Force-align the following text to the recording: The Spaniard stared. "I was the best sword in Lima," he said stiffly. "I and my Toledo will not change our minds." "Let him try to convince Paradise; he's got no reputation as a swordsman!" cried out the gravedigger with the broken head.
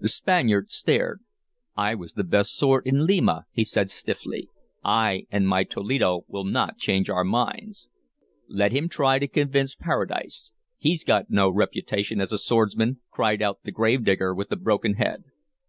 The 0.00 0.08
Spaniard 0.08 0.70
stared. 0.70 1.20
"I 1.76 1.94
was 1.94 2.14
the 2.14 2.24
best 2.24 2.56
sword 2.56 2.84
in 2.84 3.06
Lima," 3.06 3.44
he 3.52 3.62
said 3.62 3.90
stiffly. 3.90 4.48
"I 4.82 5.28
and 5.30 5.46
my 5.46 5.62
Toledo 5.62 6.24
will 6.26 6.42
not 6.42 6.78
change 6.78 7.08
our 7.08 7.22
minds." 7.22 7.88
"Let 8.48 8.72
him 8.72 8.88
try 8.88 9.20
to 9.20 9.28
convince 9.28 9.76
Paradise; 9.76 10.50
he's 10.78 11.04
got 11.04 11.30
no 11.30 11.48
reputation 11.48 12.20
as 12.20 12.32
a 12.32 12.38
swordsman!" 12.38 12.98
cried 13.12 13.40
out 13.40 13.60
the 13.62 13.70
gravedigger 13.70 14.34
with 14.34 14.48
the 14.48 14.56
broken 14.56 14.94
head. 14.94 15.22